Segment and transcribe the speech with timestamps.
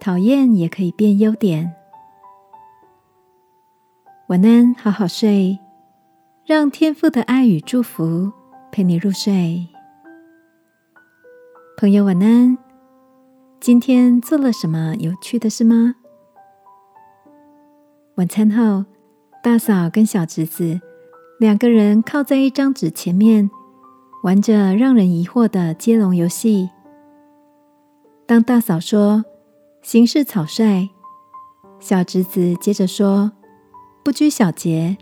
[0.00, 1.74] 讨厌也可以变优点。
[4.28, 5.58] 晚安，好好睡，
[6.46, 8.32] 让天父的爱与祝福
[8.72, 9.68] 陪你入睡。
[11.76, 12.56] 朋友，晚安。
[13.60, 15.96] 今天做了什么有趣的事吗？
[18.14, 18.86] 晚餐后，
[19.42, 20.80] 大嫂跟小侄子
[21.38, 23.50] 两个人靠在一张纸前面，
[24.22, 26.70] 玩着让人疑惑的接龙游戏。
[28.26, 29.26] 当大嫂说。
[29.82, 30.90] 行事草率，
[31.80, 33.32] 小侄子接着说
[34.04, 34.96] ：“不拘小节。”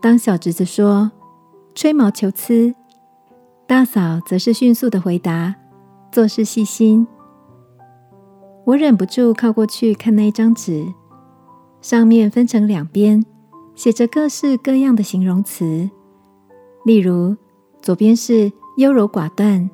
[0.00, 1.12] 当小侄子说
[1.76, 2.74] ：“吹毛求疵。”
[3.68, 5.54] 大嫂则是迅速的回答
[6.10, 7.06] ：“做事细心。”
[8.64, 10.86] 我忍不住靠过去看那一张纸，
[11.82, 13.22] 上面分成两边，
[13.74, 15.88] 写着各式各样的形容词，
[16.86, 17.36] 例如
[17.82, 19.68] 左边是优柔寡断、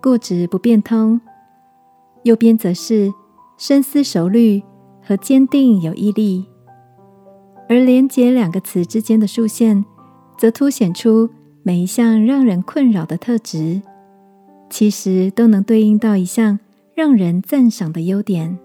[0.00, 1.20] 固执不变通，
[2.22, 3.12] 右边则是。
[3.56, 4.62] 深思熟虑
[5.02, 6.46] 和坚定有毅力，
[7.68, 9.84] 而连接两个词之间的竖线，
[10.36, 11.30] 则凸显出
[11.62, 13.80] 每一项让人困扰的特质，
[14.68, 16.58] 其实都能对应到一项
[16.94, 18.58] 让人赞赏的优点。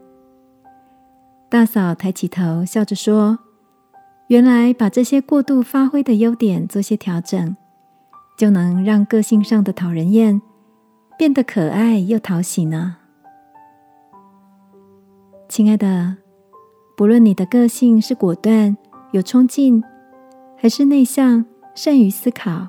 [1.50, 3.40] 大嫂抬起头，笑着说
[4.28, 7.56] ：“原来把这些过度发挥的优点做些调整，
[8.38, 10.42] 就能让个性上的讨人厌
[11.18, 12.98] 变得可爱又讨喜呢。”
[15.50, 16.16] 亲爱的，
[16.96, 18.78] 不论你的个性是果断、
[19.12, 19.84] 有冲劲，
[20.56, 22.68] 还是内向、善于思考，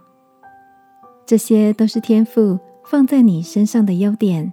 [1.27, 4.51] 这些都是天赋放在你身上的优点，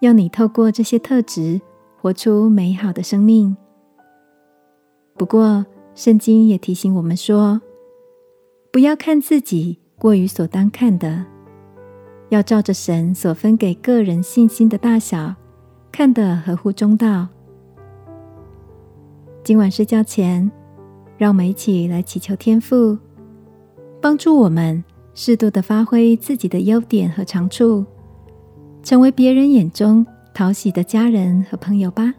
[0.00, 1.60] 要你透过这些特质
[2.00, 3.56] 活出美好的生命。
[5.18, 5.66] 不过，
[5.96, 7.60] 圣经也提醒我们说，
[8.72, 11.24] 不要看自己过于所当看的，
[12.28, 15.34] 要照着神所分给个人信心的大小。
[15.96, 17.28] 看得合乎中道。
[19.44, 20.50] 今晚睡觉前，
[21.16, 22.98] 让我们一起来祈求天父，
[24.00, 24.82] 帮助我们
[25.14, 27.86] 适度的发挥自己的优点和长处，
[28.82, 30.04] 成为别人眼中
[30.34, 32.12] 讨喜的家人和朋友吧。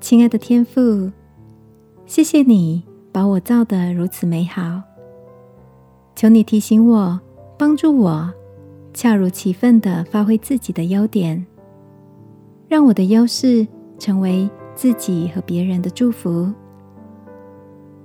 [0.00, 1.12] 亲爱的天父，
[2.06, 4.82] 谢谢你把我造得如此美好，
[6.16, 7.20] 求你提醒我，
[7.56, 8.34] 帮助我。
[8.94, 11.44] 恰如其分的发挥自己的优点，
[12.68, 13.66] 让我的优势
[13.98, 16.50] 成为自己和别人的祝福。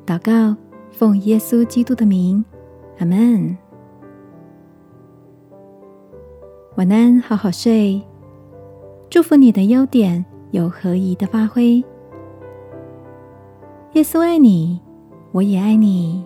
[0.04, 0.58] 祷告，
[0.90, 2.44] 奉耶稣基督的名，
[2.98, 3.56] 阿门。
[6.76, 8.02] 晚安，好好睡。
[9.12, 11.84] 祝福你的优点有合宜的发挥。
[13.94, 14.82] 耶稣爱你，
[15.32, 16.26] 我也爱你。